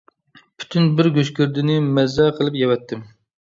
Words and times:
پۈتۈن 0.61 0.87
بىر 0.99 1.09
گۆشگىردىنى 1.17 1.75
مەززە 1.99 2.27
قىلىپ 2.41 2.59
يەۋەتتىم. 2.63 3.07